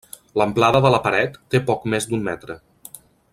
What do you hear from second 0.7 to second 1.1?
de la